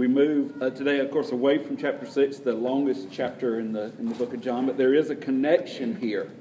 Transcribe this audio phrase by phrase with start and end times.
[0.00, 3.92] we move uh, today, of course, away from chapter 6, the longest chapter in the,
[3.98, 6.32] in the book of John, but there is a connection here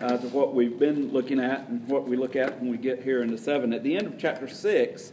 [0.00, 3.02] uh, to what we've been looking at and what we look at when we get
[3.02, 3.72] here into 7.
[3.72, 5.12] At the end of chapter 6,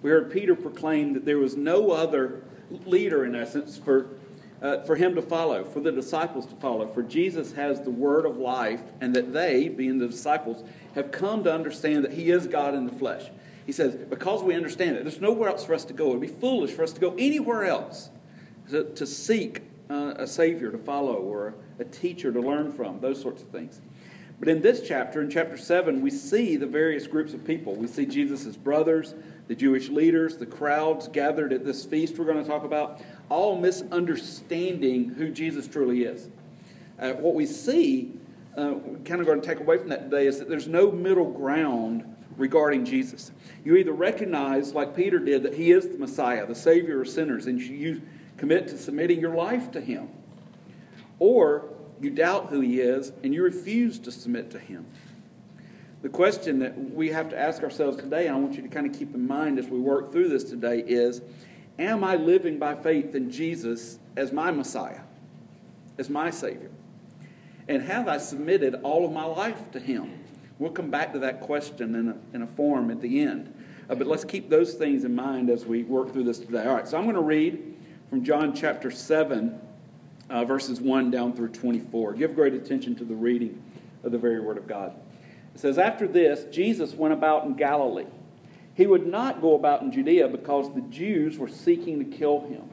[0.00, 2.44] we heard Peter proclaim that there was no other
[2.86, 4.10] leader, in essence, for,
[4.62, 6.86] uh, for him to follow, for the disciples to follow.
[6.86, 10.62] For Jesus has the word of life, and that they, being the disciples,
[10.94, 13.24] have come to understand that he is God in the flesh.
[13.70, 16.08] He says, because we understand it, there's nowhere else for us to go.
[16.08, 18.10] It would be foolish for us to go anywhere else
[18.70, 23.22] to, to seek uh, a Savior to follow or a teacher to learn from, those
[23.22, 23.80] sorts of things.
[24.40, 27.76] But in this chapter, in chapter 7, we see the various groups of people.
[27.76, 29.14] We see Jesus' brothers,
[29.46, 33.56] the Jewish leaders, the crowds gathered at this feast we're going to talk about, all
[33.56, 36.28] misunderstanding who Jesus truly is.
[36.98, 38.14] Uh, what we see,
[38.56, 38.74] uh,
[39.04, 42.16] kind of going to take away from that today, is that there's no middle ground
[42.40, 43.30] regarding Jesus.
[43.64, 47.46] You either recognize, like Peter did, that he is the Messiah, the Savior of sinners,
[47.46, 48.02] and you
[48.36, 50.08] commit to submitting your life to him,
[51.18, 51.68] or
[52.00, 54.86] you doubt who he is and you refuse to submit to him.
[56.00, 58.86] The question that we have to ask ourselves today, and I want you to kind
[58.86, 61.20] of keep in mind as we work through this today, is
[61.78, 65.00] Am I living by faith in Jesus as my Messiah,
[65.98, 66.70] as my Savior?
[67.68, 70.19] And have I submitted all of my life to Him?
[70.60, 73.52] We'll come back to that question in a, in a form at the end.
[73.88, 76.66] Uh, but let's keep those things in mind as we work through this today.
[76.66, 77.74] All right, so I'm going to read
[78.10, 79.58] from John chapter 7,
[80.28, 82.12] uh, verses 1 down through 24.
[82.12, 83.62] Give great attention to the reading
[84.04, 84.94] of the very Word of God.
[85.54, 88.04] It says, After this, Jesus went about in Galilee.
[88.74, 92.68] He would not go about in Judea because the Jews were seeking to kill him.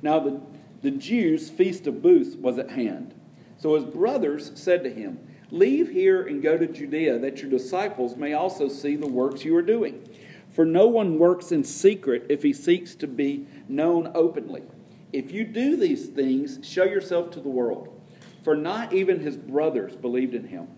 [0.00, 0.40] Now, the,
[0.82, 3.14] the Jews' feast of booths was at hand.
[3.58, 5.18] So his brothers said to him,
[5.56, 9.56] Leave here and go to Judea, that your disciples may also see the works you
[9.56, 10.06] are doing.
[10.50, 14.62] For no one works in secret if he seeks to be known openly.
[15.14, 17.88] If you do these things, show yourself to the world.
[18.44, 20.68] For not even his brothers believed in him.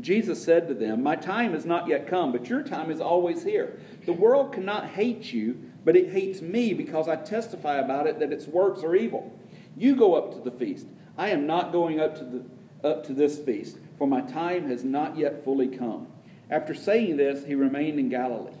[0.00, 3.44] Jesus said to them, My time is not yet come, but your time is always
[3.44, 3.78] here.
[4.04, 8.32] The world cannot hate you, but it hates me because I testify about it that
[8.32, 9.38] its works are evil.
[9.76, 10.86] You go up to the feast.
[11.16, 12.44] I am not going up to the
[12.84, 16.08] up to this feast, for my time has not yet fully come.
[16.50, 18.56] After saying this, he remained in Galilee.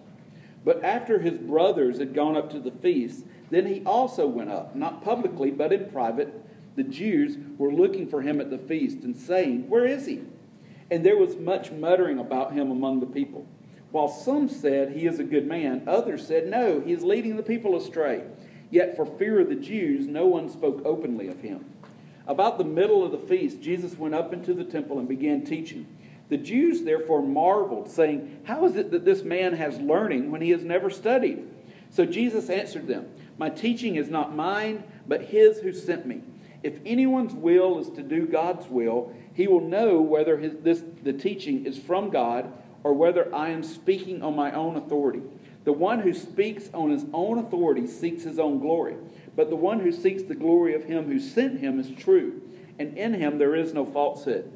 [0.64, 4.76] But after his brothers had gone up to the feast, then he also went up,
[4.76, 6.32] not publicly, but in private.
[6.76, 10.22] The Jews were looking for him at the feast and saying, Where is he?
[10.92, 13.44] And there was much muttering about him among the people.
[13.90, 17.42] While some said, He is a good man, others said, No, he is leading the
[17.42, 18.22] people astray.
[18.70, 21.71] Yet for fear of the Jews, no one spoke openly of him.
[22.26, 25.86] About the middle of the feast, Jesus went up into the temple and began teaching.
[26.28, 30.50] The Jews therefore marveled, saying, How is it that this man has learning when he
[30.50, 31.46] has never studied?
[31.90, 36.22] So Jesus answered them, My teaching is not mine, but his who sent me.
[36.62, 41.12] If anyone's will is to do God's will, he will know whether his, this, the
[41.12, 42.52] teaching is from God
[42.84, 45.22] or whether I am speaking on my own authority.
[45.64, 48.96] The one who speaks on his own authority seeks his own glory.
[49.34, 52.42] But the one who seeks the glory of him who sent him is true,
[52.78, 54.52] and in him there is no falsehood.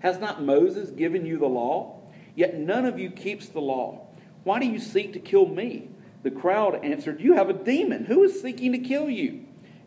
[0.00, 2.00] Has not Moses given you the law?
[2.34, 4.06] Yet none of you keeps the law.
[4.44, 5.88] Why do you seek to kill me?
[6.22, 8.04] The crowd answered, You have a demon.
[8.04, 9.44] Who is seeking to kill you?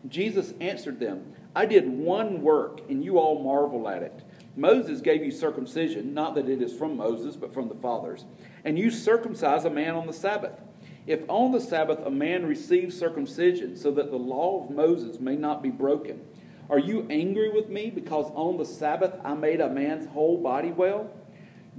[0.08, 4.22] Jesus answered them, I did one work, and you all marvel at it.
[4.56, 8.24] Moses gave you circumcision, not that it is from Moses, but from the fathers.
[8.64, 10.60] And you circumcise a man on the Sabbath.
[11.06, 15.36] If on the Sabbath a man receives circumcision, so that the law of Moses may
[15.36, 16.20] not be broken,
[16.70, 20.70] are you angry with me because on the Sabbath I made a man's whole body
[20.70, 21.10] well?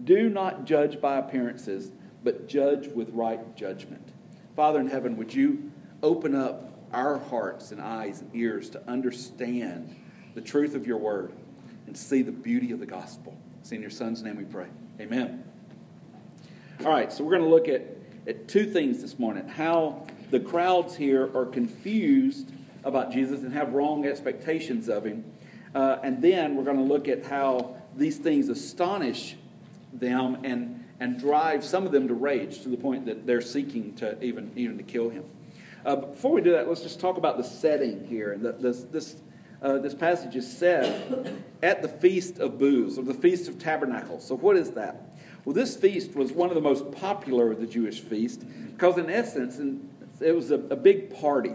[0.03, 1.91] Do not judge by appearances,
[2.23, 4.09] but judge with right judgment.
[4.55, 9.95] Father in heaven, would you open up our hearts and eyes and ears to understand
[10.35, 11.33] the truth of your word
[11.87, 13.37] and see the beauty of the gospel?
[13.61, 14.67] It's in your son's name we pray.
[14.99, 15.43] Amen.
[16.81, 20.39] All right, so we're going to look at at two things this morning how the
[20.39, 22.51] crowds here are confused
[22.83, 25.23] about Jesus and have wrong expectations of him.
[25.75, 29.35] Uh, and then we're going to look at how these things astonish
[29.91, 33.93] them and, and drive some of them to rage to the point that they're seeking
[33.95, 35.23] to even, even to kill him.
[35.85, 38.31] Uh, before we do that, let's just talk about the setting here.
[38.31, 39.17] And this, this,
[39.61, 41.07] uh, this passage is set
[41.61, 44.25] at the Feast of Booths, or the Feast of Tabernacles.
[44.25, 45.12] So, what is that?
[45.45, 49.09] Well, this feast was one of the most popular of the Jewish feasts because, in
[49.09, 49.59] essence,
[50.21, 51.53] it was a, a big party.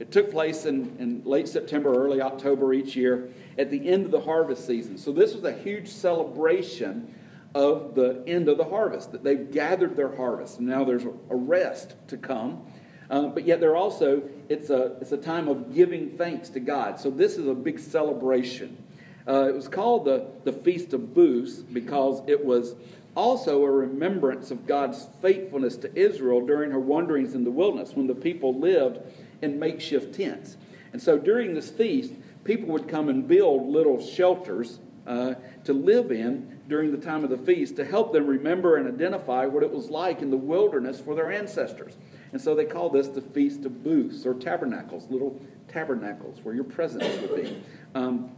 [0.00, 4.10] It took place in, in late September, early October each year at the end of
[4.10, 4.98] the harvest season.
[4.98, 7.14] So, this was a huge celebration
[7.54, 10.58] of the end of the harvest, that they've gathered their harvest.
[10.58, 12.66] And now there's a rest to come.
[13.08, 16.98] Uh, but yet, they're also, it's a, it's a time of giving thanks to God.
[16.98, 18.84] So, this is a big celebration.
[19.28, 22.74] Uh, it was called the, the Feast of Booths because it was
[23.16, 28.06] also a remembrance of God's faithfulness to Israel during her wanderings in the wilderness when
[28.06, 29.00] the people lived
[29.42, 30.56] in makeshift tents.
[30.92, 32.12] And so during this feast,
[32.44, 35.34] people would come and build little shelters uh,
[35.64, 39.46] to live in during the time of the feast to help them remember and identify
[39.46, 41.96] what it was like in the wilderness for their ancestors.
[42.32, 46.64] And so they call this the Feast of Booths or Tabernacles, little tabernacles where your
[46.64, 47.62] presence would be.
[47.94, 48.32] Um,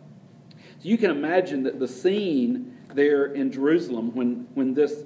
[0.79, 5.05] so you can imagine that the scene there in Jerusalem when, when this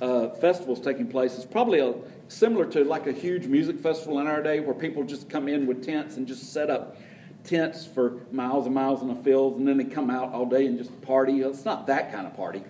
[0.00, 1.94] uh, festival is taking place is probably a,
[2.28, 5.66] similar to like a huge music festival in our day where people just come in
[5.66, 6.96] with tents and just set up
[7.44, 10.66] tents for miles and miles in the fields and then they come out all day
[10.66, 11.40] and just party.
[11.40, 12.62] It's not that kind of party.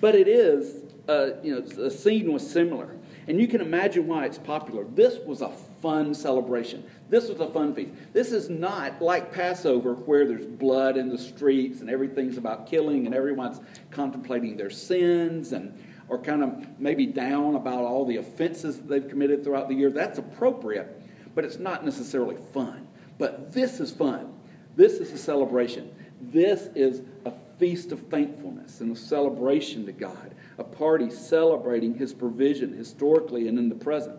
[0.00, 2.96] But it is, uh, you know, the scene was similar.
[3.26, 4.84] And you can imagine why it's popular.
[4.84, 5.50] This was a
[5.82, 6.84] fun celebration.
[7.08, 7.90] This was a fun feast.
[8.12, 13.06] This is not like Passover where there's blood in the streets and everything's about killing
[13.06, 13.60] and everyone's
[13.90, 15.76] contemplating their sins and
[16.08, 19.90] or kind of maybe down about all the offenses that they've committed throughout the year.
[19.90, 21.00] That's appropriate,
[21.36, 22.88] but it's not necessarily fun.
[23.16, 24.34] But this is fun.
[24.74, 25.94] This is a celebration.
[26.20, 32.14] This is a feast of thankfulness and a celebration to God, a party celebrating His
[32.14, 34.16] provision historically and in the present.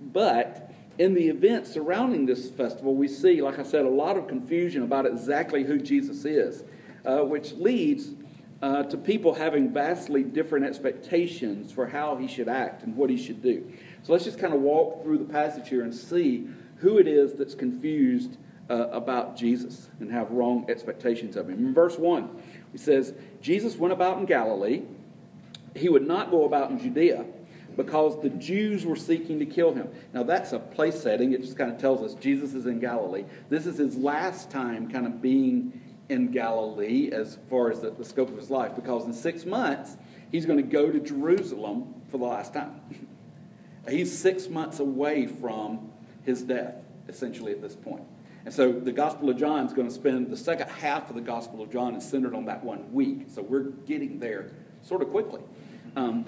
[0.00, 4.26] But in the events surrounding this festival, we see, like I said, a lot of
[4.26, 6.64] confusion about exactly who Jesus is,
[7.04, 8.10] uh, which leads
[8.60, 13.16] uh, to people having vastly different expectations for how he should act and what he
[13.16, 13.70] should do.
[14.02, 16.48] So let's just kind of walk through the passage here and see
[16.78, 18.36] who it is that's confused
[18.70, 21.58] uh, about Jesus and have wrong expectations of him.
[21.58, 22.42] In verse 1,
[22.72, 24.82] he says, Jesus went about in Galilee.
[25.74, 27.24] He would not go about in Judea
[27.76, 29.88] because the Jews were seeking to kill him.
[30.12, 31.32] Now, that's a place setting.
[31.32, 33.24] It just kind of tells us Jesus is in Galilee.
[33.48, 38.04] This is his last time kind of being in Galilee as far as the, the
[38.04, 39.96] scope of his life because in six months,
[40.32, 42.80] he's going to go to Jerusalem for the last time.
[43.88, 45.90] he's six months away from
[46.24, 48.02] his death, essentially, at this point.
[48.44, 51.20] And so the Gospel of John is going to spend the second half of the
[51.20, 53.26] Gospel of John is centered on that one week.
[53.28, 54.50] So we're getting there
[54.82, 55.40] sort of quickly.
[55.96, 56.26] Um,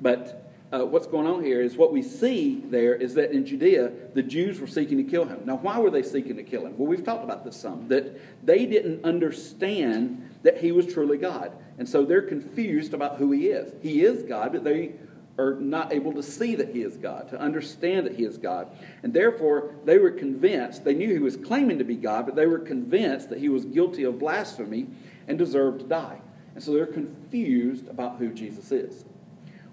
[0.00, 3.92] but uh, what's going on here is what we see there is that in Judea,
[4.14, 5.40] the Jews were seeking to kill him.
[5.44, 6.76] Now, why were they seeking to kill him?
[6.76, 11.52] Well, we've talked about this some, that they didn't understand that he was truly God.
[11.78, 13.72] And so they're confused about who he is.
[13.82, 14.92] He is God, but they
[15.38, 18.68] are not able to see that he is God, to understand that he is God.
[19.02, 22.46] And therefore, they were convinced, they knew he was claiming to be God, but they
[22.46, 24.88] were convinced that he was guilty of blasphemy
[25.28, 26.20] and deserved to die.
[26.56, 29.04] And so they're confused about who Jesus is.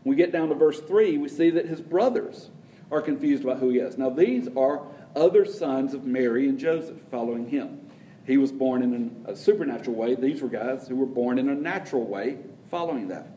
[0.04, 2.50] When we get down to verse 3, we see that his brothers
[2.92, 3.98] are confused about who he is.
[3.98, 4.82] Now, these are
[5.16, 7.90] other sons of Mary and Joseph following him.
[8.28, 10.16] He was born in a supernatural way.
[10.16, 12.40] These were guys who were born in a natural way
[12.70, 13.28] following that.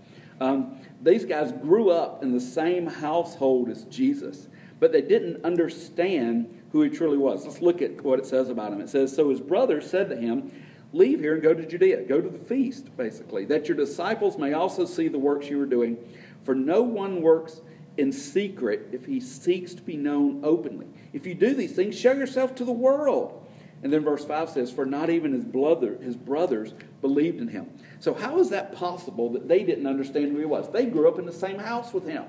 [0.41, 4.49] Um, these guys grew up in the same household as Jesus,
[4.81, 7.47] but they didn't understand who he truly was.
[7.47, 8.81] Let's look at what it says about him.
[8.81, 10.51] It says, So his brothers said to him,
[10.93, 12.03] Leave here and go to Judea.
[12.05, 15.67] Go to the feast, basically, that your disciples may also see the works you are
[15.67, 15.99] doing.
[16.45, 17.61] For no one works
[17.97, 20.87] in secret if he seeks to be known openly.
[21.13, 23.43] If you do these things, show yourself to the world.
[23.83, 27.69] And then verse 5 says, For not even his, brother, his brothers believed in him.
[28.01, 30.71] So, how is that possible that they didn't understand who he was?
[30.71, 32.25] They grew up in the same house with him.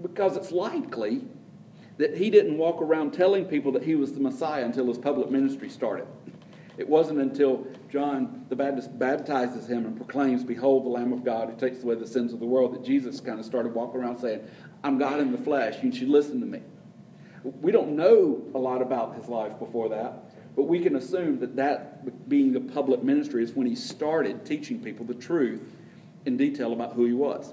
[0.00, 1.22] Because it's likely
[1.98, 5.30] that he didn't walk around telling people that he was the Messiah until his public
[5.30, 6.06] ministry started.
[6.78, 11.50] It wasn't until John the Baptist baptizes him and proclaims, Behold the Lamb of God
[11.50, 14.18] who takes away the sins of the world, that Jesus kind of started walking around
[14.18, 14.42] saying,
[14.82, 15.82] I'm God in the flesh.
[15.82, 16.60] You should listen to me.
[17.44, 21.56] We don't know a lot about his life before that, but we can assume that
[21.56, 25.62] that being the public ministry is when he started teaching people the truth
[26.24, 27.52] in detail about who he was.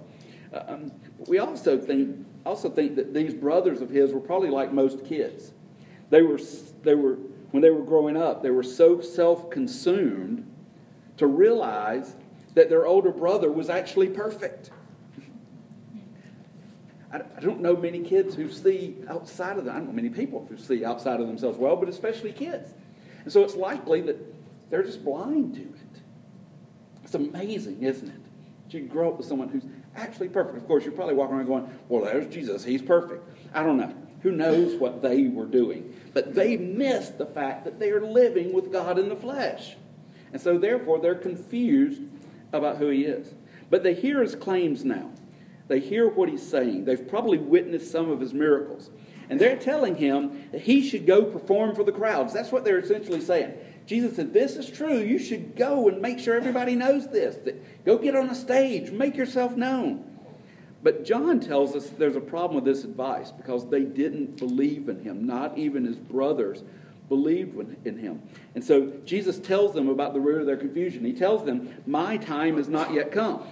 [0.54, 0.92] Um,
[1.28, 5.52] we also think, also think that these brothers of his were probably like most kids.
[6.10, 6.40] They were,
[6.84, 7.18] they were
[7.52, 10.50] when they were growing up, they were so self consumed
[11.18, 12.16] to realize
[12.56, 14.72] that their older brother was actually perfect.
[17.12, 19.76] I don't know many kids who see outside of them.
[19.76, 22.72] I don't know many people who see outside of themselves well, but especially kids.
[23.24, 24.18] And so it's likely that
[24.70, 26.02] they're just blind to it.
[27.04, 28.22] It's amazing, isn't it?
[28.66, 29.66] That you grow up with someone who's
[29.96, 30.58] actually perfect.
[30.58, 32.64] Of course, you're probably walking around going, well, there's Jesus.
[32.64, 33.28] He's perfect.
[33.56, 33.94] I don't know.
[34.22, 35.96] Who knows what they were doing?
[36.14, 39.76] But they missed the fact that they are living with God in the flesh.
[40.32, 42.02] And so, therefore, they're confused
[42.52, 43.34] about who He is.
[43.70, 45.12] But they hear His claims now.
[45.70, 46.86] They hear what he's saying.
[46.86, 48.90] They've probably witnessed some of his miracles.
[49.30, 52.34] And they're telling him that he should go perform for the crowds.
[52.34, 53.54] That's what they're essentially saying.
[53.86, 54.98] Jesus said, This is true.
[54.98, 57.38] You should go and make sure everybody knows this.
[57.86, 60.09] Go get on a stage, make yourself known.
[60.82, 65.00] But John tells us there's a problem with this advice because they didn't believe in
[65.02, 65.26] him.
[65.26, 66.64] Not even his brothers
[67.10, 68.22] believed in him.
[68.56, 71.04] And so Jesus tells them about the root of their confusion.
[71.04, 73.44] He tells them, My time has not yet come.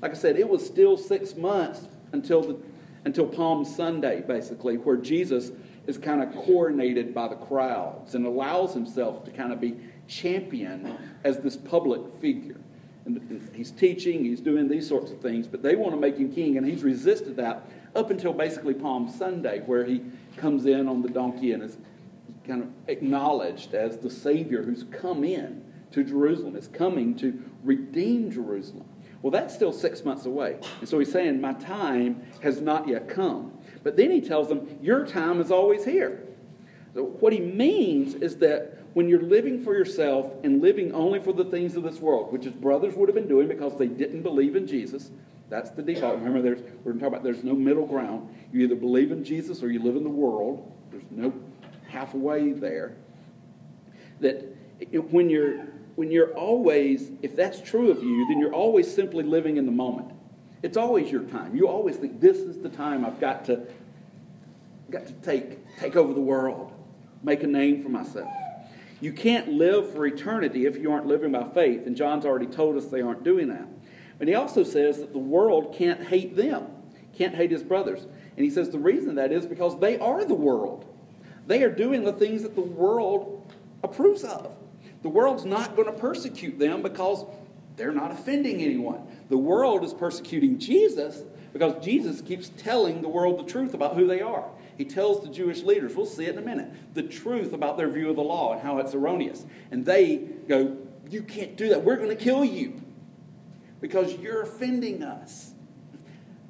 [0.00, 2.56] Like I said, it was still six months until, the,
[3.04, 5.52] until Palm Sunday, basically, where Jesus
[5.86, 9.76] is kind of coronated by the crowds and allows himself to kind of be
[10.08, 12.59] championed as this public figure.
[13.06, 16.32] And he's teaching, he's doing these sorts of things, but they want to make him
[16.32, 20.02] king, and he's resisted that up until basically Palm Sunday, where he
[20.36, 21.78] comes in on the donkey and is
[22.46, 28.30] kind of acknowledged as the Savior who's come in to Jerusalem, is coming to redeem
[28.30, 28.84] Jerusalem.
[29.22, 30.58] Well, that's still six months away.
[30.80, 33.52] And so he's saying, My time has not yet come.
[33.82, 36.26] But then he tells them, Your time is always here.
[36.94, 41.32] So what he means is that when you're living for yourself and living only for
[41.32, 44.22] the things of this world, which his brothers would have been doing because they didn't
[44.22, 45.10] believe in Jesus,
[45.48, 46.16] that's the default.
[46.16, 48.34] Remember, there's, we're going to talk about there's no middle ground.
[48.52, 50.72] You either believe in Jesus or you live in the world.
[50.90, 51.32] There's no
[51.88, 52.96] halfway there.
[54.20, 54.56] That
[55.10, 55.66] when you're
[55.96, 59.72] when you're always, if that's true of you, then you're always simply living in the
[59.72, 60.12] moment.
[60.62, 61.54] It's always your time.
[61.54, 63.66] You always think, this is the time I've got to,
[64.90, 66.72] got to take, take over the world,
[67.22, 68.30] make a name for myself.
[69.00, 72.76] You can't live for eternity if you aren't living by faith, and John's already told
[72.76, 73.66] us they aren't doing that.
[74.18, 76.66] But he also says that the world can't hate them,
[77.16, 78.06] can't hate his brothers.
[78.36, 80.84] And he says the reason that is because they are the world.
[81.46, 83.50] They are doing the things that the world
[83.82, 84.56] approves of.
[85.02, 87.24] The world's not going to persecute them because
[87.76, 89.06] they're not offending anyone.
[89.30, 91.22] The world is persecuting Jesus
[91.54, 94.48] because Jesus keeps telling the world the truth about who they are.
[94.80, 97.90] He tells the Jewish leaders, we'll see it in a minute, the truth about their
[97.90, 99.44] view of the law and how it's erroneous.
[99.70, 100.78] And they go,
[101.10, 101.84] You can't do that.
[101.84, 102.80] We're going to kill you
[103.82, 105.52] because you're offending us.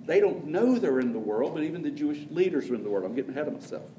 [0.04, 2.88] They don't know they're in the world, but even the Jewish leaders are in the
[2.88, 3.04] world.
[3.04, 3.90] I'm getting ahead of myself.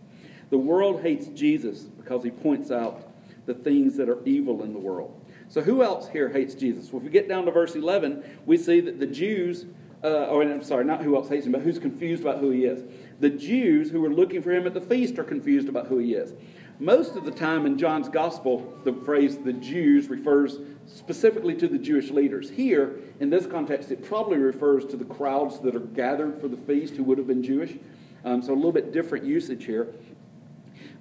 [0.49, 3.11] The world hates Jesus because he points out
[3.47, 5.13] the things that are evil in the world.
[5.49, 6.89] So, who else here hates Jesus?
[6.93, 9.65] Well, if we get down to verse 11, we see that the Jews,
[10.05, 12.63] uh, or I'm sorry, not who else hates him, but who's confused about who he
[12.63, 12.81] is.
[13.21, 16.15] The Jews who were looking for him at the feast are confused about who he
[16.15, 16.33] is.
[16.79, 21.77] Most of the time in John's gospel, the phrase the Jews refers specifically to the
[21.77, 22.49] Jewish leaders.
[22.49, 26.57] Here, in this context, it probably refers to the crowds that are gathered for the
[26.57, 27.77] feast who would have been Jewish.
[28.25, 29.93] Um, so a little bit different usage here.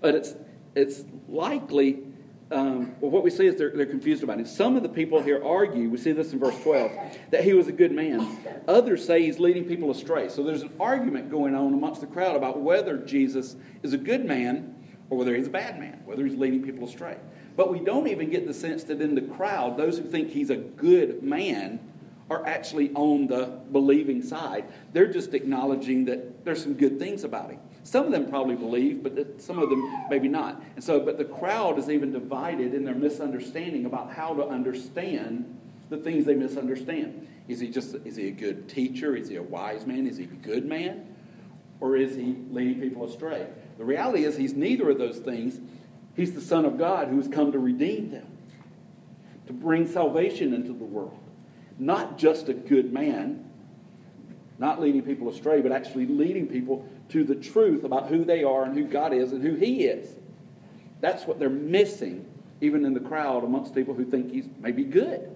[0.02, 0.34] But it's,
[0.74, 2.00] it's likely
[2.52, 4.48] um, well, what we see is they're, they're confused about it.
[4.48, 6.90] Some of the people here argue, we see this in verse 12,
[7.30, 8.38] that he was a good man.
[8.66, 10.28] Others say he's leading people astray.
[10.28, 13.54] So there's an argument going on amongst the crowd about whether Jesus
[13.84, 14.74] is a good man
[15.10, 17.18] or whether he's a bad man, whether he's leading people astray.
[17.56, 20.50] But we don't even get the sense that in the crowd, those who think he's
[20.50, 21.78] a good man
[22.30, 24.64] are actually on the believing side.
[24.92, 27.60] They're just acknowledging that there's some good things about him.
[27.82, 30.62] Some of them probably believe, but some of them maybe not.
[30.74, 35.58] And so, but the crowd is even divided in their misunderstanding about how to understand
[35.88, 37.26] the things they misunderstand.
[37.48, 39.16] Is he just is he a good teacher?
[39.16, 40.06] Is he a wise man?
[40.06, 41.06] Is he a good man?
[41.80, 43.46] Or is he leading people astray?
[43.78, 45.58] The reality is he's neither of those things.
[46.14, 48.26] He's the Son of God who has come to redeem them,
[49.46, 51.18] to bring salvation into the world.
[51.78, 53.50] Not just a good man,
[54.58, 58.64] not leading people astray, but actually leading people to the truth about who they are
[58.64, 60.14] and who God is and who He is.
[61.00, 62.26] That's what they're missing,
[62.60, 65.34] even in the crowd amongst people who think He's maybe good.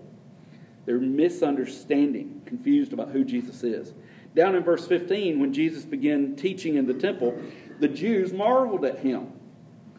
[0.87, 3.95] They're misunderstanding, confused about who Jesus is.
[4.35, 7.40] Down in verse 15, when Jesus began teaching in the temple,
[7.78, 9.33] the Jews marveled at him.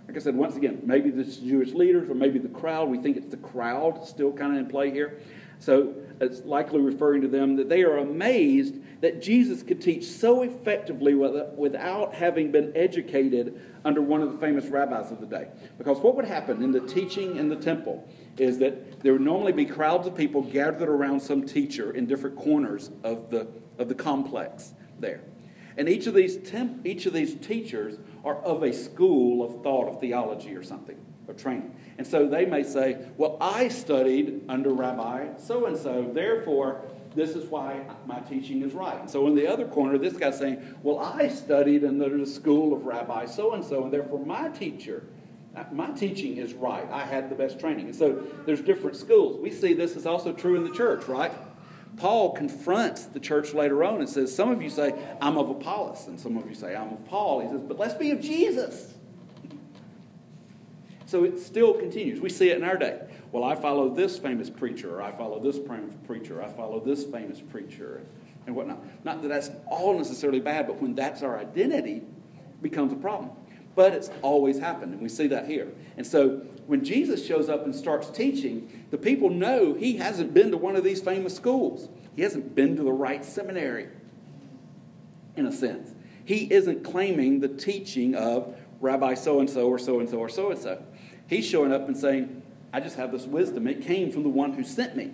[0.07, 2.89] Like I said, once again, maybe the Jewish leaders or maybe the crowd.
[2.89, 5.19] We think it's the crowd still kind of in play here.
[5.59, 10.41] So it's likely referring to them that they are amazed that Jesus could teach so
[10.41, 15.47] effectively without having been educated under one of the famous rabbis of the day.
[15.77, 19.51] Because what would happen in the teaching in the temple is that there would normally
[19.51, 23.47] be crowds of people gathered around some teacher in different corners of the,
[23.77, 25.21] of the complex there.
[25.77, 29.87] And each of these temp, each of these teachers are of a school of thought
[29.87, 30.97] of theology or something,
[31.27, 31.75] or training.
[31.97, 36.81] And so they may say, Well, I studied under Rabbi so and so, therefore
[37.15, 38.99] this is why my teaching is right.
[38.99, 42.73] And so in the other corner, this guy's saying, Well, I studied under the school
[42.73, 45.03] of Rabbi so and so, and therefore my teacher,
[45.71, 46.87] my teaching is right.
[46.91, 47.85] I had the best training.
[47.85, 49.39] And so there's different schools.
[49.39, 51.31] We see this is also true in the church, right?
[51.97, 56.07] Paul confronts the church later on and says, Some of you say, I'm of Apollos,
[56.07, 57.39] and some of you say, I'm of Paul.
[57.41, 58.93] He says, But let's be of Jesus.
[61.07, 62.19] So it still continues.
[62.19, 62.99] We see it in our day.
[63.35, 65.59] Well, I follow this famous preacher, or I follow this
[66.07, 68.01] preacher, I follow this famous preacher,
[68.47, 68.81] and whatnot.
[69.03, 72.03] Not that that's all necessarily bad, but when that's our identity,
[72.61, 73.31] becomes a problem.
[73.75, 75.67] But it's always happened, and we see that here.
[75.97, 80.51] And so when Jesus shows up and starts teaching, the people know he hasn't been
[80.51, 81.89] to one of these famous schools.
[82.15, 83.89] He hasn't been to the right seminary,
[85.35, 85.93] in a sense.
[86.23, 90.29] He isn't claiming the teaching of Rabbi so and so or so and so or
[90.29, 90.81] so and so.
[91.27, 92.43] He's showing up and saying,
[92.75, 93.67] I just have this wisdom.
[93.67, 95.11] It came from the one who sent me.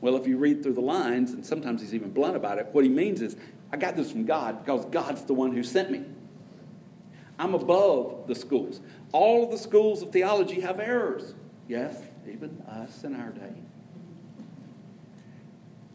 [0.00, 2.82] Well, if you read through the lines, and sometimes he's even blunt about it, what
[2.82, 3.36] he means is,
[3.72, 6.02] I got this from God because God's the one who sent me.
[7.38, 8.80] I'm above the schools.
[9.12, 11.34] All of the schools of theology have errors.
[11.68, 11.96] Yes,
[12.28, 13.54] even us in our day.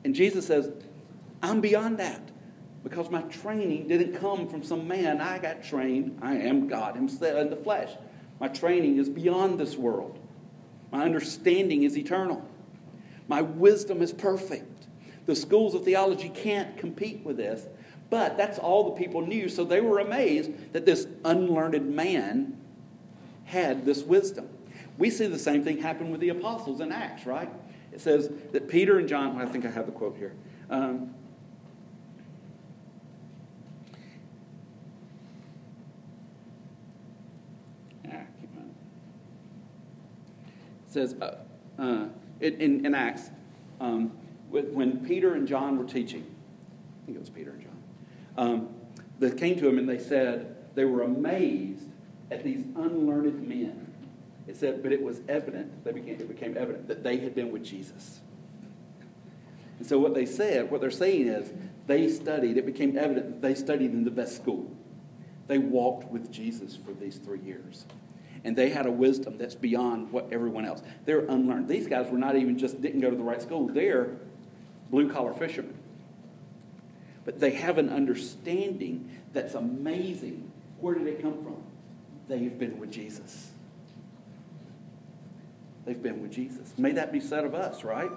[0.06, 0.72] And Jesus says,
[1.44, 2.22] I'm beyond that
[2.86, 5.20] because my training didn't come from some man.
[5.20, 6.20] I got trained.
[6.22, 7.92] I am God Himself in the flesh.
[8.40, 10.18] My training is beyond this world.
[10.92, 12.44] My understanding is eternal.
[13.28, 14.88] My wisdom is perfect.
[15.26, 17.68] The schools of theology can't compete with this
[18.10, 22.58] but that's all the people knew, so they were amazed that this unlearned man
[23.46, 24.50] had this wisdom.
[24.98, 27.50] We see the same thing happen with the apostles in Acts, right?
[27.92, 30.34] It says that Peter and John, well, I think I have the quote here.
[30.70, 31.14] Um,
[38.08, 38.50] ah, it
[40.90, 41.38] says uh,
[41.78, 42.06] uh,
[42.40, 43.30] in, in, Acts,
[43.80, 44.12] um,
[44.50, 46.26] when Peter and John were teaching,
[47.04, 47.70] I think it was Peter and John
[48.38, 48.70] um,
[49.20, 51.90] that came to him and they said they were amazed
[52.32, 53.86] at these unlearned men.
[54.48, 57.52] It said, but it was evident, they became, it became evident that they had been
[57.52, 58.22] with Jesus.
[59.78, 61.52] And so what they said, what they're saying is,
[61.86, 64.72] they studied, it became evident that they studied in the best school.
[65.48, 67.86] They walked with Jesus for these three years.
[68.44, 70.82] And they had a wisdom that's beyond what everyone else.
[71.06, 71.68] They're unlearned.
[71.68, 73.68] These guys were not even just didn't go to the right school.
[73.68, 74.12] They're
[74.90, 75.76] blue collar fishermen
[77.30, 80.52] but they have an understanding that's amazing.
[80.80, 81.62] Where did it come from?
[82.28, 83.52] They've been with Jesus.
[85.86, 86.74] They've been with Jesus.
[86.76, 88.10] May that be said of us, right?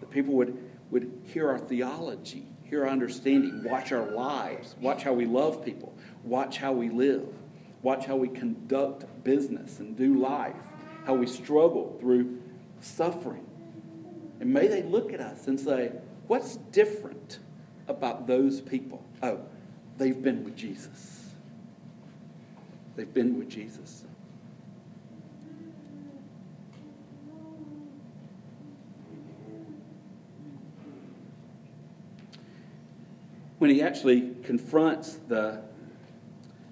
[0.00, 0.58] That people would,
[0.90, 5.94] would hear our theology, hear our understanding, watch our lives, watch how we love people,
[6.24, 7.28] watch how we live,
[7.82, 10.56] watch how we conduct business and do life,
[11.04, 12.40] how we struggle through
[12.80, 13.46] suffering.
[14.40, 15.92] And may they look at us and say,
[16.26, 17.40] What's different
[17.88, 19.04] about those people?
[19.22, 19.40] Oh,
[19.98, 21.30] they've been with Jesus.
[22.96, 24.04] They've been with Jesus.
[33.58, 35.62] When he actually confronts the,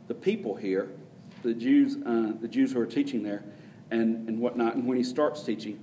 [0.08, 0.90] the people here,
[1.42, 3.42] the Jews, uh, the Jews who are teaching there,
[3.90, 5.80] and, and whatnot, and when he starts teaching,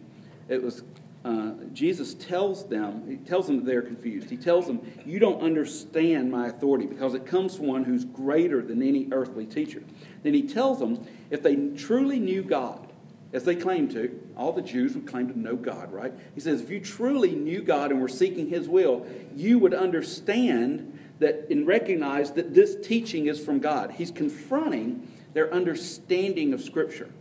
[0.48, 0.84] it was
[1.26, 4.30] uh, Jesus tells them, he tells them that they're confused.
[4.30, 8.62] He tells them, You don't understand my authority because it comes from one who's greater
[8.62, 9.84] than any earthly teacher.
[10.24, 12.88] Then he tells them, if they truly knew God,
[13.34, 16.14] as they claim to, all the Jews would claim to know God, right?
[16.34, 20.98] He says, if you truly knew God and were seeking his will, you would understand
[21.20, 23.92] that and recognize that this teaching is from God.
[23.92, 27.12] He's confronting their understanding of Scripture.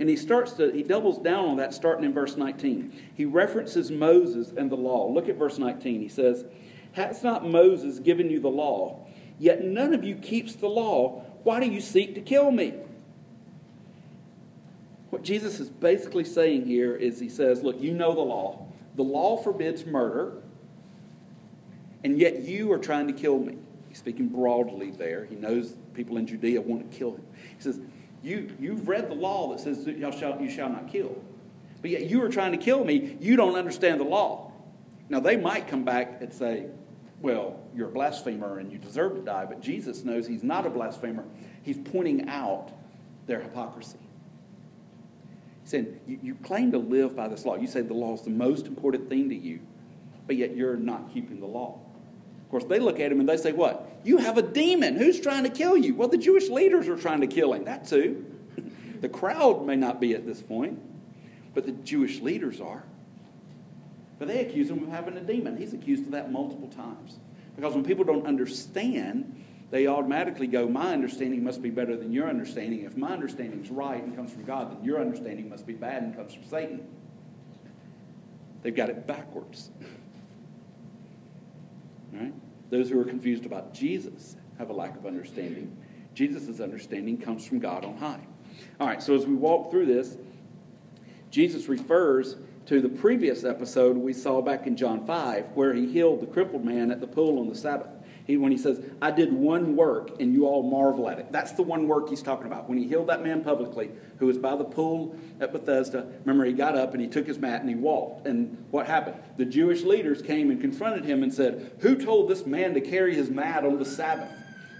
[0.00, 2.92] And he starts to, he doubles down on that starting in verse 19.
[3.14, 5.06] He references Moses and the law.
[5.08, 6.00] Look at verse 19.
[6.00, 6.44] He says,
[6.94, 9.06] Has not Moses given you the law?
[9.38, 11.24] Yet none of you keeps the law.
[11.44, 12.74] Why do you seek to kill me?
[15.10, 18.66] What Jesus is basically saying here is he says, Look, you know the law.
[18.96, 20.32] The law forbids murder,
[22.02, 23.58] and yet you are trying to kill me.
[23.90, 25.26] He's speaking broadly there.
[25.26, 27.24] He knows people in Judea want to kill him.
[27.56, 27.80] He says,
[28.22, 31.20] you, you've read the law that says you shall, you shall not kill.
[31.82, 33.16] But yet you are trying to kill me.
[33.20, 34.52] You don't understand the law.
[35.08, 36.66] Now, they might come back and say,
[37.20, 39.44] well, you're a blasphemer and you deserve to die.
[39.44, 41.24] But Jesus knows he's not a blasphemer.
[41.64, 42.70] He's pointing out
[43.26, 43.98] their hypocrisy.
[45.64, 47.56] He said, you, you claim to live by this law.
[47.56, 49.58] You say the law is the most important thing to you,
[50.28, 51.80] but yet you're not keeping the law.
[52.50, 53.88] Of course, they look at him and they say, What?
[54.02, 54.96] You have a demon.
[54.96, 55.94] Who's trying to kill you?
[55.94, 57.62] Well, the Jewish leaders are trying to kill him.
[57.62, 58.26] That too.
[59.00, 60.82] the crowd may not be at this point,
[61.54, 62.82] but the Jewish leaders are.
[64.18, 65.58] But they accuse him of having a demon.
[65.58, 67.20] He's accused of that multiple times.
[67.54, 72.28] Because when people don't understand, they automatically go, My understanding must be better than your
[72.28, 72.80] understanding.
[72.80, 76.02] If my understanding is right and comes from God, then your understanding must be bad
[76.02, 76.84] and comes from Satan.
[78.64, 79.70] They've got it backwards.
[82.12, 82.32] Right?
[82.70, 85.76] Those who are confused about Jesus have a lack of understanding.
[86.14, 88.20] Jesus' understanding comes from God on high.
[88.78, 90.16] All right, so as we walk through this,
[91.30, 96.20] Jesus refers to the previous episode we saw back in John 5, where he healed
[96.20, 97.88] the crippled man at the pool on the Sabbath.
[98.30, 101.32] He, when he says, I did one work and you all marvel at it.
[101.32, 102.68] That's the one work he's talking about.
[102.68, 106.52] When he healed that man publicly who was by the pool at Bethesda, remember, he
[106.52, 108.28] got up and he took his mat and he walked.
[108.28, 109.16] And what happened?
[109.36, 113.16] The Jewish leaders came and confronted him and said, Who told this man to carry
[113.16, 114.30] his mat on the Sabbath?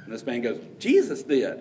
[0.04, 1.60] And this man goes, Jesus did.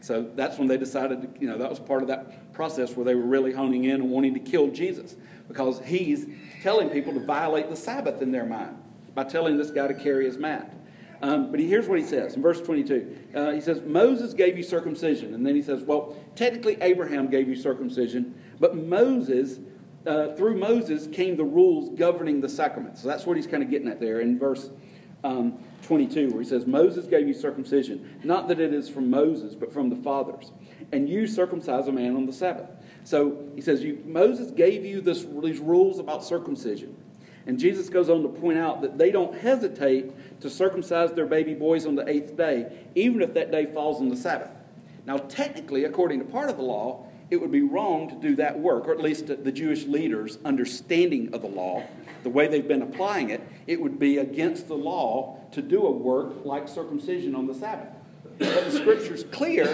[0.00, 3.04] So that's when they decided, to, you know, that was part of that process where
[3.04, 5.14] they were really honing in and wanting to kill Jesus
[5.46, 6.26] because he's
[6.64, 8.81] telling people to violate the Sabbath in their mind
[9.14, 10.74] by telling this guy to carry his mat.
[11.22, 13.16] Um, but he, here's what he says in verse 22.
[13.34, 15.34] Uh, he says, Moses gave you circumcision.
[15.34, 19.60] And then he says, well, technically Abraham gave you circumcision, but Moses,
[20.04, 23.02] uh, through Moses came the rules governing the sacraments.
[23.02, 24.70] So that's what he's kind of getting at there in verse
[25.22, 28.18] um, 22, where he says, Moses gave you circumcision.
[28.24, 30.50] Not that it is from Moses, but from the fathers.
[30.90, 32.68] And you circumcise a man on the Sabbath.
[33.04, 36.96] So he says, you, Moses gave you this, these rules about circumcision.
[37.46, 41.54] And Jesus goes on to point out that they don't hesitate to circumcise their baby
[41.54, 44.56] boys on the eighth day, even if that day falls on the Sabbath.
[45.06, 48.58] Now, technically, according to part of the law, it would be wrong to do that
[48.58, 51.82] work, or at least the Jewish leaders' understanding of the law,
[52.22, 55.90] the way they've been applying it, it would be against the law to do a
[55.90, 57.88] work like circumcision on the Sabbath.
[58.38, 59.64] But the scripture's clear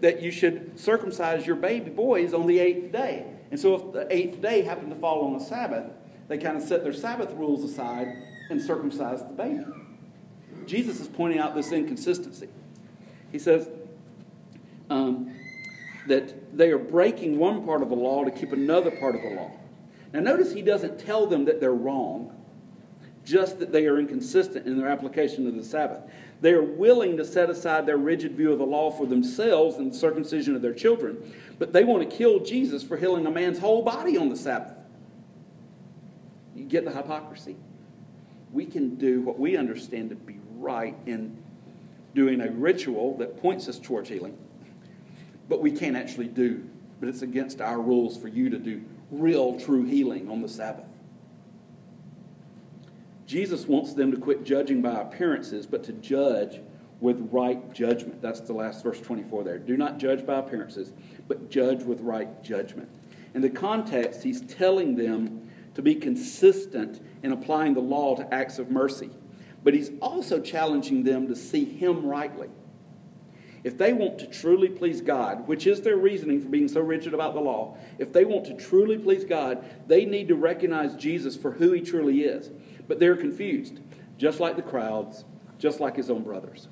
[0.00, 3.24] that you should circumcise your baby boys on the eighth day.
[3.50, 5.90] And so if the eighth day happened to fall on the Sabbath,
[6.28, 8.08] they kind of set their Sabbath rules aside
[8.50, 9.64] and circumcise the baby.
[10.66, 12.48] Jesus is pointing out this inconsistency.
[13.30, 13.68] He says
[14.90, 15.34] um,
[16.06, 19.30] that they are breaking one part of the law to keep another part of the
[19.30, 19.50] law.
[20.12, 22.32] Now, notice he doesn't tell them that they're wrong,
[23.24, 26.02] just that they are inconsistent in their application of the Sabbath.
[26.40, 29.92] They are willing to set aside their rigid view of the law for themselves and
[29.92, 33.58] the circumcision of their children, but they want to kill Jesus for healing a man's
[33.58, 34.73] whole body on the Sabbath.
[36.54, 37.56] You get the hypocrisy?
[38.52, 41.36] We can do what we understand to be right in
[42.14, 44.36] doing a ritual that points us towards healing,
[45.48, 46.68] but we can't actually do.
[47.00, 50.86] But it's against our rules for you to do real, true healing on the Sabbath.
[53.26, 56.60] Jesus wants them to quit judging by appearances, but to judge
[57.00, 58.22] with right judgment.
[58.22, 59.58] That's the last verse 24 there.
[59.58, 60.92] Do not judge by appearances,
[61.26, 62.88] but judge with right judgment.
[63.34, 68.58] In the context, he's telling them to be consistent in applying the law to acts
[68.58, 69.10] of mercy.
[69.62, 72.48] But he's also challenging them to see him rightly.
[73.64, 77.14] If they want to truly please God, which is their reasoning for being so rigid
[77.14, 81.34] about the law, if they want to truly please God, they need to recognize Jesus
[81.34, 82.50] for who he truly is.
[82.86, 83.80] But they're confused,
[84.18, 85.24] just like the crowds,
[85.58, 86.68] just like his own brothers.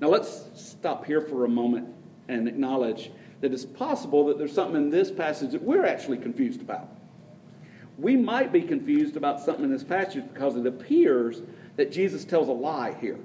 [0.00, 1.88] Now let's stop here for a moment
[2.28, 6.60] and acknowledge that it's possible that there's something in this passage that we're actually confused
[6.60, 6.88] about
[8.00, 11.42] we might be confused about something in this passage because it appears
[11.76, 13.18] that Jesus tells a lie here.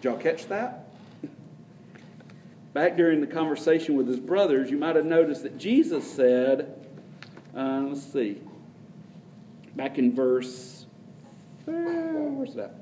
[0.00, 0.88] Did y'all catch that?
[2.72, 6.86] Back during the conversation with his brothers, you might have noticed that Jesus said,
[7.56, 8.40] uh, let's see,
[9.74, 10.86] back in verse,
[11.64, 12.74] where's that?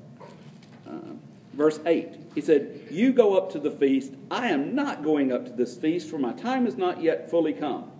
[0.87, 1.13] Uh,
[1.53, 4.13] verse 8, he said, You go up to the feast.
[4.29, 7.53] I am not going up to this feast, for my time is not yet fully
[7.53, 7.91] come.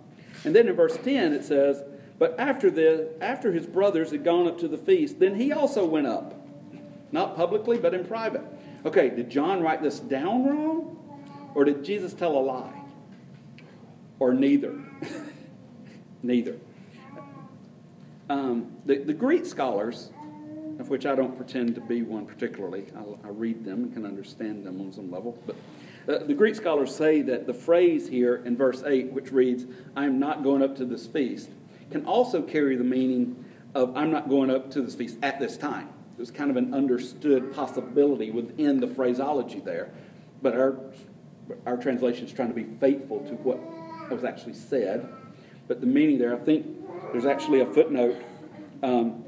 [0.44, 1.82] And then in verse 10, it says,
[2.18, 5.84] but after, the, after his brothers had gone up to the feast, then he also
[5.84, 6.34] went up.
[7.12, 8.42] Not publicly, but in private.
[8.84, 11.52] Okay, did John write this down wrong?
[11.54, 12.82] Or did Jesus tell a lie?
[14.18, 14.78] Or neither?
[16.22, 16.56] neither.
[18.28, 20.10] Um, the, the Greek scholars,
[20.78, 24.06] of which I don't pretend to be one particularly, I, I read them and can
[24.06, 25.56] understand them on some level, but
[26.08, 30.04] uh, the Greek scholars say that the phrase here in verse 8, which reads, I
[30.04, 31.50] am not going up to this feast,
[31.90, 33.44] can also carry the meaning
[33.74, 35.88] of I'm not going up to this feast at this time.
[36.16, 39.92] It was kind of an understood possibility within the phraseology there.
[40.42, 40.76] But our,
[41.66, 43.58] our translation is trying to be faithful to what
[44.10, 45.08] was actually said.
[45.66, 46.66] But the meaning there, I think
[47.12, 48.16] there's actually a footnote
[48.82, 49.24] um,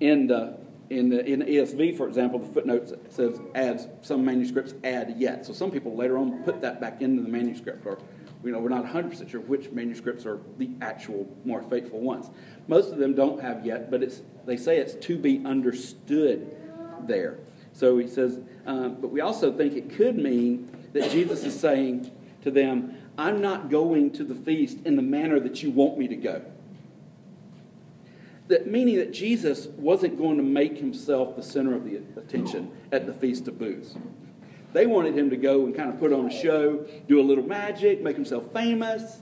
[0.00, 4.74] in the in the in the ESV, for example, the footnote says adds some manuscripts
[4.84, 5.44] add yet.
[5.44, 7.98] So some people later on put that back into the manuscript or
[8.44, 12.30] you know, we're not 100% sure which manuscripts are the actual more faithful ones.
[12.68, 16.54] Most of them don't have yet, but it's, they say it's to be understood
[17.06, 17.38] there.
[17.72, 22.10] So he says, um, but we also think it could mean that Jesus is saying
[22.42, 26.08] to them, I'm not going to the feast in the manner that you want me
[26.08, 26.42] to go.
[28.48, 33.06] That meaning that Jesus wasn't going to make himself the center of the attention at
[33.06, 33.96] the Feast of Booths.
[34.72, 37.44] They wanted him to go and kind of put on a show, do a little
[37.44, 39.20] magic, make himself famous.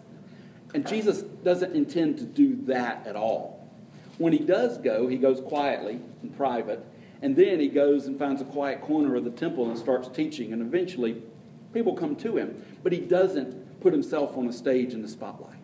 [0.75, 3.65] And Jesus doesn't intend to do that at all.
[4.19, 6.85] When he does go, he goes quietly in private,
[7.23, 10.53] and then he goes and finds a quiet corner of the temple and starts teaching,
[10.53, 11.23] and eventually
[11.73, 12.65] people come to him.
[12.83, 15.59] But he doesn't put himself on a stage in the spotlight.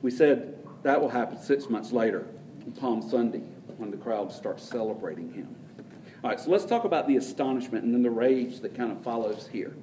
[0.00, 2.26] We said that will happen six months later,
[2.64, 3.42] on Palm Sunday,
[3.76, 5.54] when the crowd starts celebrating him.
[6.22, 9.02] All right, so let's talk about the astonishment and then the rage that kind of
[9.02, 9.74] follows here.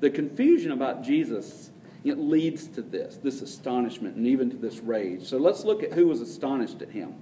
[0.00, 1.70] The confusion about Jesus
[2.04, 5.24] it leads to this, this astonishment, and even to this rage.
[5.24, 7.14] So let's look at who was astonished at him.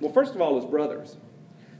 [0.00, 1.16] Well, first of all, his brothers,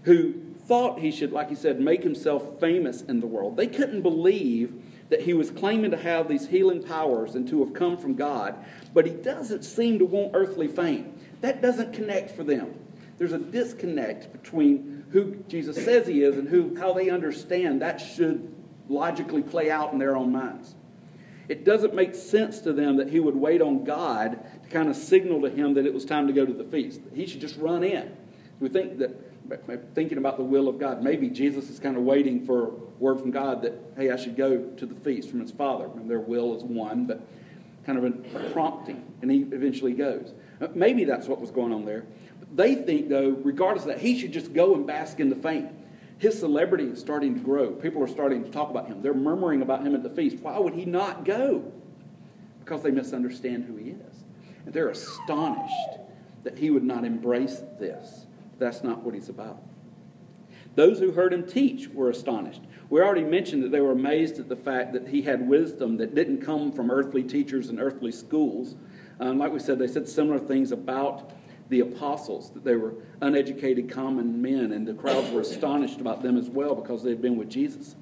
[0.04, 0.34] who
[0.66, 3.56] thought he should, like he said, make himself famous in the world.
[3.56, 7.74] They couldn't believe that he was claiming to have these healing powers and to have
[7.74, 8.56] come from God,
[8.94, 11.12] but he doesn't seem to want earthly fame.
[11.42, 12.74] That doesn't connect for them.
[13.18, 17.98] There's a disconnect between who Jesus says he is and who, how they understand that
[17.98, 18.54] should
[18.86, 20.74] logically play out in their own minds.
[21.48, 24.96] It doesn't make sense to them that he would wait on God to kind of
[24.96, 27.00] signal to him that it was time to go to the feast.
[27.14, 28.14] He should just run in.
[28.60, 32.44] We think that, thinking about the will of God, maybe Jesus is kind of waiting
[32.44, 35.86] for word from God that, hey, I should go to the feast from his Father.
[35.86, 37.26] And their will is one, but
[37.86, 40.34] kind of a prompting, and he eventually goes.
[40.74, 42.04] Maybe that's what was going on there.
[42.54, 45.70] They think, though, regardless of that, he should just go and bask in the fame.
[46.18, 47.72] His celebrity is starting to grow.
[47.72, 49.02] People are starting to talk about him.
[49.02, 50.38] They're murmuring about him at the feast.
[50.40, 51.72] Why would he not go?
[52.60, 54.24] Because they misunderstand who he is.
[54.64, 56.00] And they're astonished
[56.44, 58.26] that he would not embrace this.
[58.58, 59.62] That's not what he's about.
[60.74, 62.62] Those who heard him teach were astonished.
[62.88, 66.14] We already mentioned that they were amazed at the fact that he had wisdom that
[66.14, 68.74] didn't come from earthly teachers and earthly schools.
[69.18, 71.32] Um, like we said, they said similar things about
[71.68, 76.36] the apostles, that they were uneducated common men, and the crowds were astonished about them
[76.36, 77.96] as well because they had been with Jesus.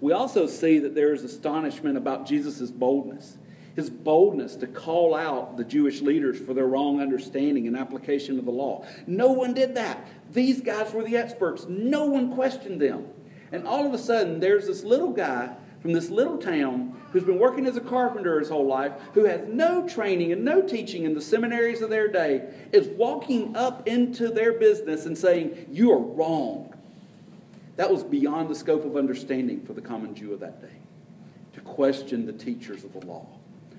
[0.00, 3.36] We also see that there is astonishment about Jesus' boldness.
[3.76, 8.44] His boldness to call out the Jewish leaders for their wrong understanding and application of
[8.44, 8.84] the law.
[9.06, 10.08] No one did that.
[10.32, 11.66] These guys were the experts.
[11.68, 13.06] No one questioned them.
[13.52, 17.38] And all of a sudden, there's this little guy from this little town who's been
[17.38, 21.14] working as a carpenter his whole life, who has no training and no teaching in
[21.14, 25.98] the seminaries of their day, is walking up into their business and saying, You are
[25.98, 26.74] wrong.
[27.76, 30.76] That was beyond the scope of understanding for the common Jew of that day
[31.54, 33.26] to question the teachers of the law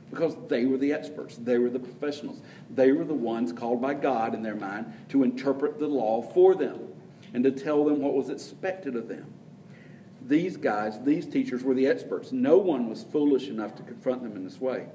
[0.09, 3.93] because they were the experts, they were the professionals, they were the ones called by
[3.93, 6.79] God in their mind to interpret the law for them
[7.33, 9.25] and to tell them what was expected of them.
[10.27, 12.31] These guys, these teachers were the experts.
[12.31, 14.88] No one was foolish enough to confront them in this way.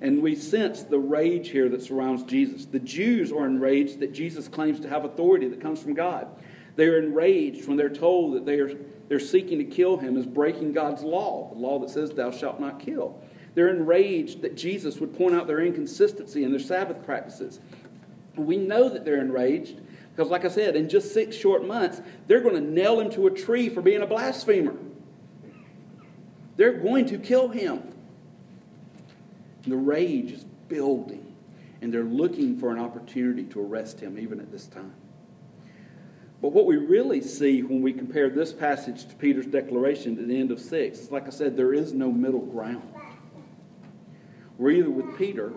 [0.00, 2.66] And we sense the rage here that surrounds Jesus.
[2.66, 6.28] The Jews are enraged that Jesus claims to have authority that comes from God.
[6.74, 8.74] They're enraged when they're told that they are,
[9.08, 12.60] they're seeking to kill him as breaking God's law, the law that says, Thou shalt
[12.60, 13.18] not kill.
[13.54, 17.60] They're enraged that Jesus would point out their inconsistency in their Sabbath practices.
[18.36, 19.80] We know that they're enraged
[20.16, 23.26] because, like I said, in just six short months, they're going to nail him to
[23.26, 24.74] a tree for being a blasphemer.
[26.56, 27.92] They're going to kill him.
[29.66, 31.34] The rage is building,
[31.82, 34.94] and they're looking for an opportunity to arrest him, even at this time.
[36.40, 40.40] But what we really see when we compare this passage to Peter's declaration at the
[40.40, 42.90] end of 6 is, like I said, there is no middle ground.
[44.56, 45.52] We're either with Peter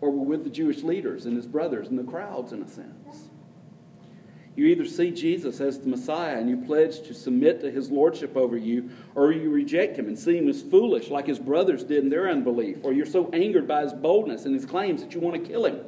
[0.00, 3.30] or we're with the Jewish leaders and his brothers and the crowds, in a sense.
[4.58, 8.36] You either see Jesus as the Messiah and you pledge to submit to his lordship
[8.36, 12.02] over you, or you reject him and see him as foolish, like his brothers did
[12.02, 15.20] in their unbelief, or you're so angered by his boldness and his claims that you
[15.20, 15.78] want to kill him.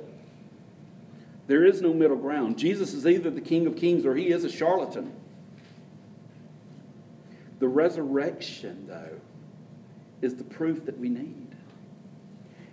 [1.48, 2.58] There is no middle ground.
[2.58, 5.14] Jesus is either the King of Kings or he is a charlatan.
[7.58, 9.20] The resurrection, though,
[10.22, 11.56] is the proof that we need.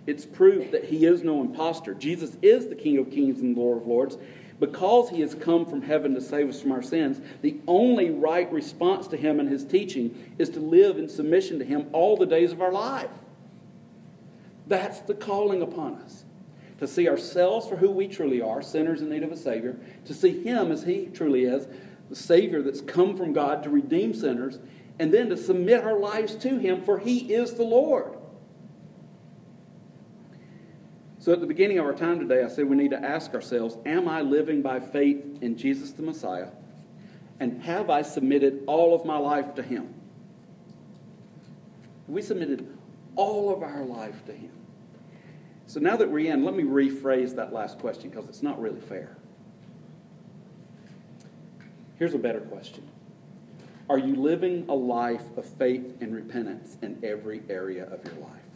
[0.06, 1.92] It's proof that he is no impostor.
[1.92, 4.16] Jesus is the King of Kings and the Lord of Lords,
[4.60, 8.50] because he has come from heaven to save us from our sins, the only right
[8.52, 12.26] response to him and his teaching is to live in submission to him all the
[12.26, 13.10] days of our life.
[14.68, 16.24] That's the calling upon us.
[16.80, 20.14] To see ourselves for who we truly are, sinners in need of a Savior, to
[20.14, 21.66] see Him as He truly is,
[22.08, 24.60] the Savior that's come from God to redeem sinners,
[24.98, 28.17] and then to submit our lives to Him, for He is the Lord.
[31.20, 33.76] So at the beginning of our time today, I said we need to ask ourselves
[33.84, 36.50] Am I living by faith in Jesus the Messiah?
[37.40, 39.94] And have I submitted all of my life to Him?
[42.06, 42.66] We submitted
[43.16, 44.50] all of our life to Him.
[45.66, 48.80] So now that we're in, let me rephrase that last question because it's not really
[48.80, 49.16] fair.
[51.98, 52.88] Here's a better question
[53.90, 58.47] Are you living a life of faith and repentance in every area of your life?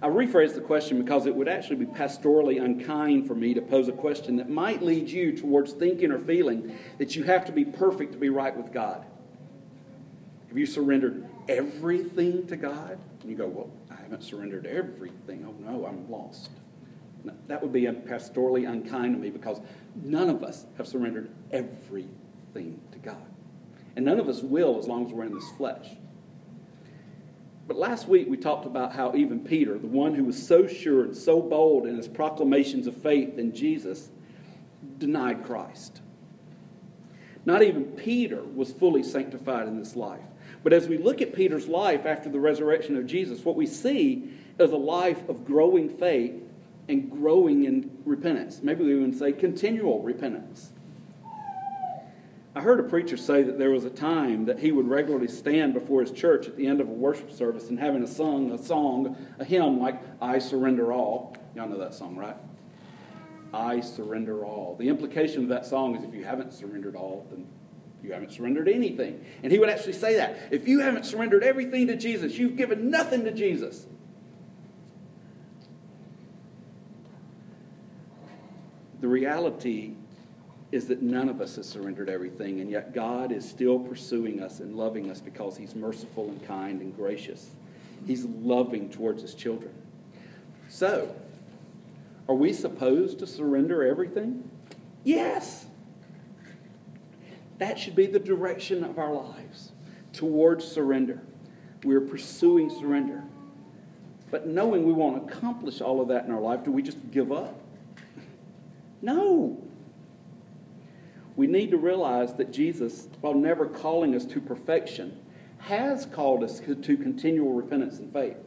[0.00, 3.88] I rephrase the question because it would actually be pastorally unkind for me to pose
[3.88, 7.64] a question that might lead you towards thinking or feeling that you have to be
[7.64, 9.04] perfect to be right with God.
[10.48, 12.98] Have you surrendered everything to God?
[13.20, 15.44] And you go, Well, I haven't surrendered everything.
[15.46, 16.50] Oh no, I'm lost.
[17.24, 19.60] No, that would be pastorally unkind to me because
[19.96, 23.26] none of us have surrendered everything to God.
[23.96, 25.88] And none of us will as long as we're in this flesh.
[27.68, 31.04] But last week we talked about how even Peter, the one who was so sure
[31.04, 34.08] and so bold in his proclamations of faith in Jesus,
[34.96, 36.00] denied Christ.
[37.44, 40.24] Not even Peter was fully sanctified in this life.
[40.64, 44.30] But as we look at Peter's life after the resurrection of Jesus, what we see
[44.58, 46.42] is a life of growing faith
[46.88, 48.60] and growing in repentance.
[48.62, 50.72] Maybe we even say continual repentance.
[52.58, 55.74] I heard a preacher say that there was a time that he would regularly stand
[55.74, 58.58] before his church at the end of a worship service and having a song, a
[58.58, 61.36] song, a hymn like I Surrender All.
[61.54, 62.34] Y'all know that song, right?
[63.54, 64.74] I surrender all.
[64.76, 67.46] The implication of that song is if you haven't surrendered all, then
[68.02, 69.24] you haven't surrendered anything.
[69.44, 70.48] And he would actually say that.
[70.50, 73.86] If you haven't surrendered everything to Jesus, you've given nothing to Jesus.
[79.00, 79.94] The reality
[80.70, 84.60] is that none of us has surrendered everything, and yet God is still pursuing us
[84.60, 87.50] and loving us because He's merciful and kind and gracious.
[88.06, 89.72] He's loving towards His children.
[90.68, 91.14] So,
[92.28, 94.50] are we supposed to surrender everything?
[95.04, 95.66] Yes.
[97.56, 99.72] That should be the direction of our lives
[100.12, 101.22] towards surrender.
[101.82, 103.24] We're pursuing surrender.
[104.30, 107.32] But knowing we won't accomplish all of that in our life, do we just give
[107.32, 107.58] up?
[109.00, 109.67] No
[111.38, 115.16] we need to realize that Jesus, while never calling us to perfection,
[115.58, 118.38] has called us to continual repentance and faith.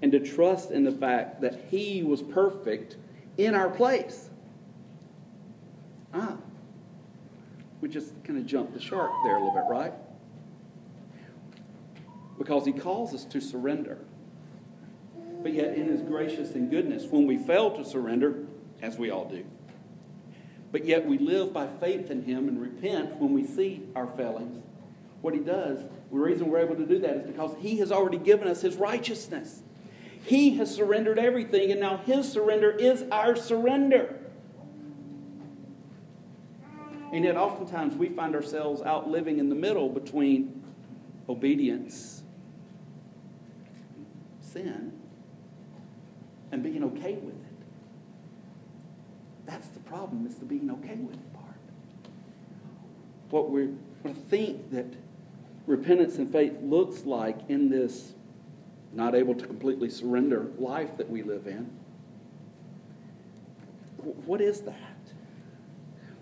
[0.00, 2.96] And to trust in the fact that He was perfect
[3.36, 4.30] in our place.
[6.14, 6.36] Ah,
[7.80, 9.92] we just kind of jumped the shark there a little bit, right?
[12.38, 13.98] Because He calls us to surrender.
[15.42, 18.46] But yet, in His gracious and goodness, when we fail to surrender,
[18.80, 19.44] as we all do,
[20.70, 24.62] but yet we live by faith in Him and repent when we see our failings.
[25.20, 28.18] What He does, the reason we're able to do that is because He has already
[28.18, 29.62] given us His righteousness.
[30.24, 34.16] He has surrendered everything, and now His surrender is our surrender.
[37.12, 40.62] And yet, oftentimes, we find ourselves out living in the middle between
[41.28, 42.22] obedience,
[44.42, 44.92] sin,
[46.52, 47.47] and being okay with it.
[49.48, 51.46] That's the problem, is the being okay with it part.
[53.30, 53.70] What we
[54.28, 54.86] think that
[55.66, 58.12] repentance and faith looks like in this
[58.92, 61.70] not able to completely surrender life that we live in.
[64.26, 64.74] What is that?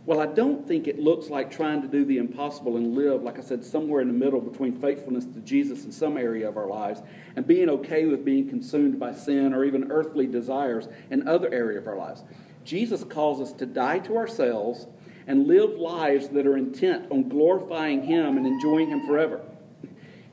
[0.05, 3.41] Well, I don't think it looks like trying to do the impossible and live, like
[3.41, 6.69] I said, somewhere in the middle between faithfulness to Jesus in some area of our
[6.69, 7.03] lives
[7.35, 11.79] and being okay with being consumed by sin or even earthly desires in other area
[11.79, 12.23] of our lives.
[12.67, 14.87] Jesus calls us to die to ourselves
[15.27, 19.41] and live lives that are intent on glorifying Him and enjoying Him forever.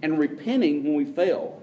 [0.02, 1.62] And repenting when we fail,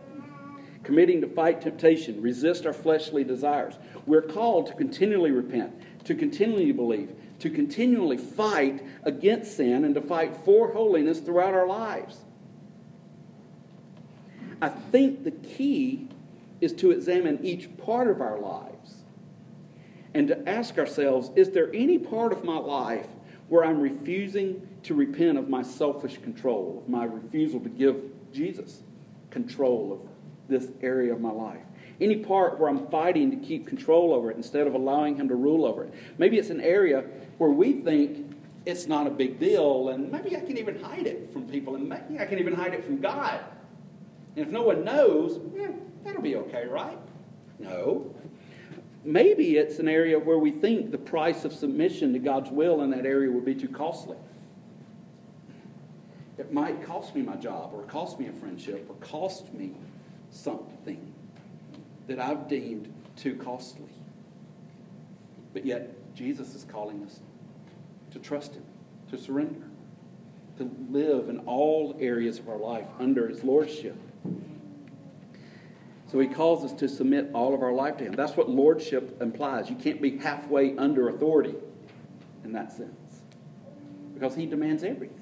[0.85, 3.75] committing to fight temptation, resist our fleshly desires.
[4.07, 10.01] We're called to continually repent, to continually believe, to continually fight against sin, and to
[10.01, 12.19] fight for holiness throughout our lives.
[14.63, 16.09] I think the key
[16.61, 18.70] is to examine each part of our lives
[20.15, 23.07] and to ask ourselves is there any part of my life
[23.49, 28.01] where I'm refusing to repent of my selfish control, of my refusal to give
[28.33, 28.83] Jesus
[29.31, 30.09] control of
[30.49, 31.63] this area of my life?
[32.01, 35.35] Any part where I'm fighting to keep control over it instead of allowing Him to
[35.35, 35.95] rule over it?
[36.17, 37.05] Maybe it's an area
[37.39, 41.31] where we think it's not a big deal, and maybe I can even hide it
[41.33, 43.41] from people, and maybe I can even hide it from God.
[44.37, 45.73] And if no one knows, eh,
[46.05, 46.99] that'll be okay, right?
[47.59, 48.15] No.
[49.03, 52.91] Maybe it's an area where we think the price of submission to God's will in
[52.91, 54.17] that area would be too costly.
[56.37, 59.73] It might cost me my job, or cost me a friendship, or cost me
[60.31, 61.13] something
[62.07, 63.89] that I've deemed too costly.
[65.53, 67.21] But yet, Jesus is calling us
[68.13, 68.65] to trust Him,
[69.11, 69.67] to surrender,
[70.59, 73.97] to live in all areas of our life under His Lordship.
[76.11, 78.13] So he calls us to submit all of our life to him.
[78.13, 79.71] That's what lordship implies.
[79.71, 81.55] You can't be halfway under authority
[82.43, 83.23] in that sense
[84.15, 85.17] because he demands everything.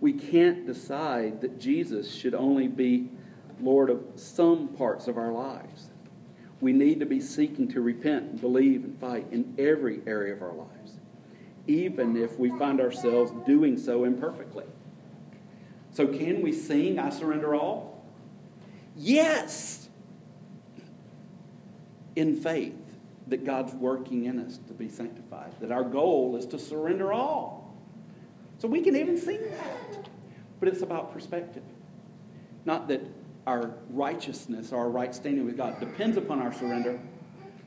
[0.00, 3.10] We can't decide that Jesus should only be
[3.60, 5.90] Lord of some parts of our lives.
[6.60, 10.42] We need to be seeking to repent and believe and fight in every area of
[10.42, 10.92] our lives,
[11.66, 14.66] even if we find ourselves doing so imperfectly.
[15.90, 17.87] So, can we sing, I surrender all?
[18.98, 19.88] Yes!
[22.16, 22.74] In faith
[23.28, 27.76] that God's working in us to be sanctified, that our goal is to surrender all.
[28.58, 30.08] So we can even sing that.
[30.58, 31.62] But it's about perspective.
[32.64, 33.02] Not that
[33.46, 37.00] our righteousness, our right standing with God depends upon our surrender,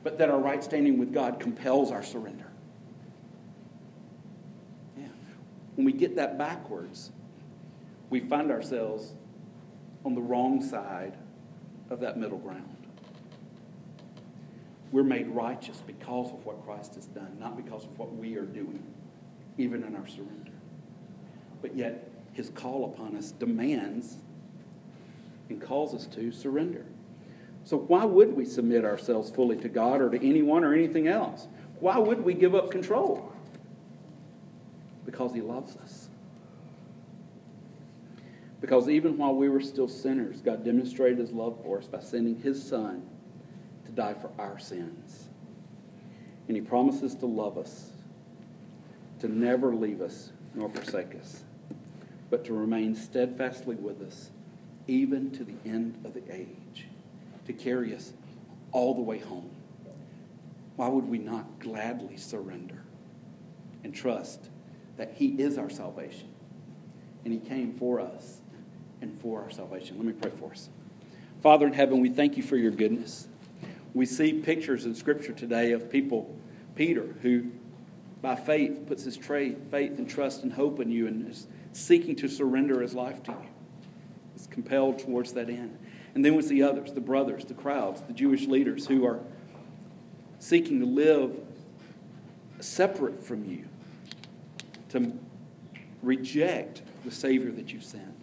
[0.02, 2.46] but that our right standing with God compels our surrender.
[4.98, 5.06] Yeah.
[5.76, 7.10] When we get that backwards,
[8.10, 9.14] we find ourselves
[10.04, 11.16] on the wrong side
[11.90, 12.76] of that middle ground.
[14.90, 18.44] We're made righteous because of what Christ has done, not because of what we are
[18.44, 18.82] doing,
[19.56, 20.52] even in our surrender.
[21.62, 24.16] But yet, his call upon us demands
[25.48, 26.84] and calls us to surrender.
[27.64, 31.46] So, why would we submit ourselves fully to God or to anyone or anything else?
[31.80, 33.32] Why would we give up control?
[35.06, 36.08] Because He loves us.
[38.62, 42.40] Because even while we were still sinners, God demonstrated His love for us by sending
[42.40, 43.02] His Son
[43.84, 45.28] to die for our sins.
[46.48, 47.90] And He promises to love us,
[49.20, 51.42] to never leave us nor forsake us
[52.32, 54.30] but to remain steadfastly with us
[54.88, 56.86] even to the end of the age,
[57.44, 58.14] to carry us
[58.72, 59.50] all the way home.
[60.76, 62.84] Why would we not gladly surrender
[63.84, 64.48] and trust
[64.96, 66.32] that He is our salvation
[67.26, 68.40] and He came for us
[69.02, 69.98] and for our salvation?
[69.98, 70.70] Let me pray for us.
[71.42, 73.28] Father in heaven, we thank you for your goodness.
[73.94, 76.34] We see pictures in Scripture today of people,
[76.76, 77.50] Peter, who
[78.22, 82.28] by faith puts his faith and trust and hope in you and is seeking to
[82.28, 83.48] surrender his life to you.
[84.36, 85.76] Is compelled towards that end.
[86.14, 89.20] And then we see others, the brothers, the crowds, the Jewish leaders who are
[90.38, 91.40] seeking to live
[92.60, 93.64] separate from you,
[94.90, 95.12] to
[96.02, 98.14] reject the Savior that you sent.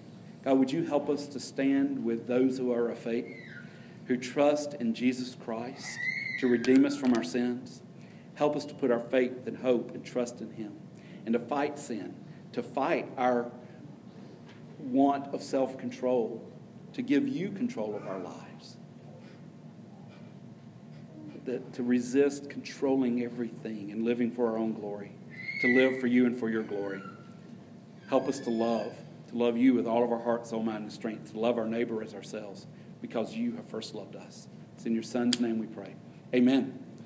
[0.50, 3.38] God, would you help us to stand with those who are of faith,
[4.08, 6.00] who trust in Jesus Christ
[6.40, 7.84] to redeem us from our sins?
[8.34, 10.74] Help us to put our faith and hope and trust in Him
[11.28, 12.16] and to fight sin
[12.54, 13.52] to fight our
[14.80, 16.44] want of self control,
[16.94, 18.78] to give you control of our lives,
[21.46, 25.12] that, to resist controlling everything and living for our own glory,
[25.62, 27.04] to live for you and for your glory.
[28.10, 28.96] Help us to love,
[29.30, 31.68] to love you with all of our heart, soul, mind, and strength, to love our
[31.68, 32.68] neighbor as ourselves,
[33.02, 34.48] because you have first loved us.
[34.76, 35.96] It's in your Son's name we pray.
[36.34, 36.89] Amen.